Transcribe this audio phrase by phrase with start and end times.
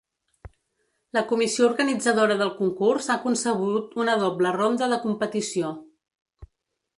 [1.17, 5.71] La comissió organitzadora del concurs ha concebut una dobla ronda de competició.